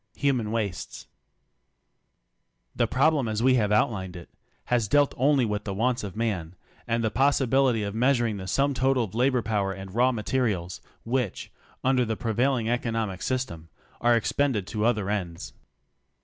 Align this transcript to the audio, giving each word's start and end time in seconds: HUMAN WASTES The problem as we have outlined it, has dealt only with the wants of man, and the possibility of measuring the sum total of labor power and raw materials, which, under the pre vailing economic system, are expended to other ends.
HUMAN 0.15 0.49
WASTES 0.49 1.05
The 2.75 2.87
problem 2.87 3.27
as 3.27 3.43
we 3.43 3.53
have 3.61 3.71
outlined 3.71 4.15
it, 4.15 4.31
has 4.65 4.87
dealt 4.87 5.13
only 5.15 5.45
with 5.45 5.63
the 5.63 5.75
wants 5.75 6.03
of 6.03 6.15
man, 6.15 6.55
and 6.87 7.03
the 7.03 7.11
possibility 7.11 7.83
of 7.83 7.93
measuring 7.93 8.37
the 8.37 8.47
sum 8.47 8.73
total 8.73 9.03
of 9.03 9.13
labor 9.13 9.43
power 9.43 9.71
and 9.73 9.93
raw 9.93 10.11
materials, 10.11 10.81
which, 11.03 11.51
under 11.83 12.03
the 12.03 12.17
pre 12.17 12.33
vailing 12.33 12.67
economic 12.67 13.21
system, 13.21 13.69
are 14.01 14.15
expended 14.15 14.65
to 14.65 14.85
other 14.85 15.07
ends. 15.07 15.53